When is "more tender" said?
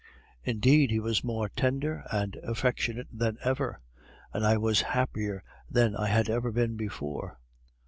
1.23-2.03